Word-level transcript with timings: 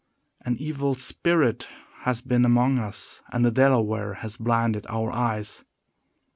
"An 0.43 0.57
evil 0.57 0.95
spirit 0.95 1.67
has 2.05 2.23
been 2.23 2.43
among 2.43 2.79
us, 2.79 3.21
and 3.31 3.45
the 3.45 3.51
Delaware 3.51 4.15
has 4.15 4.35
blinded 4.35 4.87
our 4.89 5.15
eyes." 5.15 5.63